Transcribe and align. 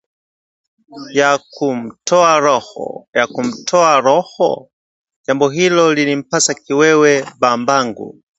ya 1.19 1.29
kumtoa 1.53 2.35
roho? 4.01 4.49
Jambo 5.27 5.49
hilo 5.49 5.93
lilimpa 5.93 6.39
kiwewe 6.65 7.25
babangu 7.39 8.21